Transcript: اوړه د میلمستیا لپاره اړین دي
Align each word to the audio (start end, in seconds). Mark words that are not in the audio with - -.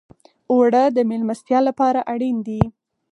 اوړه 0.51 0.83
د 0.95 0.97
میلمستیا 1.09 1.59
لپاره 1.67 1.99
اړین 2.13 2.37
دي 2.47 2.61